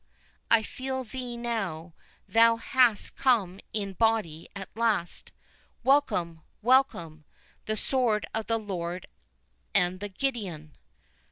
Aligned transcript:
I 0.49 0.63
feel 0.63 1.03
thee 1.03 1.37
now, 1.37 1.93
thou 2.27 2.55
hast 2.55 3.15
come 3.15 3.59
in 3.71 3.93
body 3.93 4.49
at 4.55 4.67
last.—Welcome! 4.75 6.41
welcome!—the 6.63 7.77
sword 7.77 8.25
of 8.33 8.47
the 8.47 8.57
Lord 8.57 9.05
and 9.75 10.01
of 10.01 10.17
Gideon!" 10.17 10.75